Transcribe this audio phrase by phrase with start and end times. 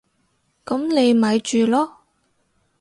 [0.65, 1.91] 噉你咪住囉